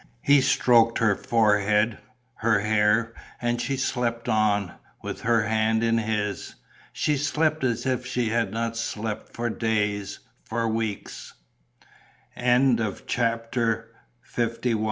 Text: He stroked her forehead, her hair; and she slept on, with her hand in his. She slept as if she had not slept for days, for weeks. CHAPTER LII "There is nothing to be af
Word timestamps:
He 0.23 0.41
stroked 0.41 0.97
her 0.97 1.15
forehead, 1.15 1.99
her 2.37 2.61
hair; 2.61 3.13
and 3.39 3.61
she 3.61 3.77
slept 3.77 4.27
on, 4.27 4.73
with 5.03 5.21
her 5.21 5.43
hand 5.43 5.83
in 5.83 5.99
his. 5.99 6.55
She 6.91 7.15
slept 7.17 7.63
as 7.63 7.85
if 7.85 8.03
she 8.07 8.29
had 8.29 8.51
not 8.51 8.75
slept 8.75 9.29
for 9.31 9.51
days, 9.51 10.17
for 10.43 10.67
weeks. 10.67 11.35
CHAPTER 12.35 12.35
LII 12.35 12.43
"There 12.47 12.53
is 12.57 12.67
nothing 12.73 14.53
to 14.61 14.61
be 14.63 14.71
af 14.71 14.79